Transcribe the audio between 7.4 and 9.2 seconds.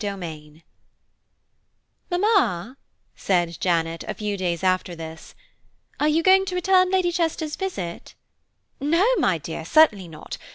visit?" "No,